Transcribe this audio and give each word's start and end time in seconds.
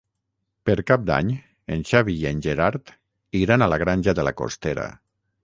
Per 0.69 0.75
Cap 0.91 1.03
d'Any 1.09 1.29
en 1.75 1.83
Xavi 1.89 2.15
i 2.23 2.25
en 2.31 2.41
Gerard 2.47 2.91
iran 3.43 3.67
a 3.67 3.69
la 3.75 3.81
Granja 3.85 4.19
de 4.23 4.27
la 4.31 4.35
Costera. 4.43 4.91